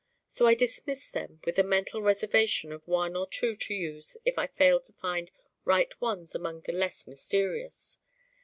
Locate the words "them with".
1.11-1.59